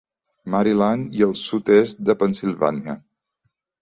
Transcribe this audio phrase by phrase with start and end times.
[0.53, 2.97] Maryland i el sud-est de Pennsilvània.